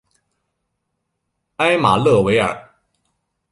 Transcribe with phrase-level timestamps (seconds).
[1.57, 2.71] 埃马勒维尔。